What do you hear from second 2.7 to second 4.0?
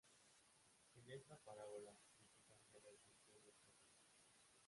la definición de prójimo.